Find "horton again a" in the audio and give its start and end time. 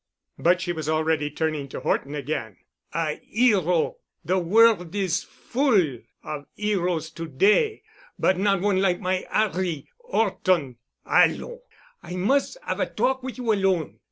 1.81-3.21